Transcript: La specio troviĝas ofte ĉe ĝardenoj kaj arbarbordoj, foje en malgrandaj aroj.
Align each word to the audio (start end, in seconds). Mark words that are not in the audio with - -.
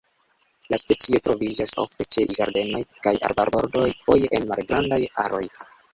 La 0.73 0.77
specio 0.83 1.19
troviĝas 1.27 1.73
ofte 1.83 2.07
ĉe 2.15 2.25
ĝardenoj 2.37 2.81
kaj 3.09 3.15
arbarbordoj, 3.29 3.87
foje 4.09 4.31
en 4.39 4.49
malgrandaj 4.55 5.01
aroj. 5.27 5.45